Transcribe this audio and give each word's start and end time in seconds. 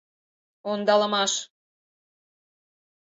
Ондалымаш!.. 0.71 1.33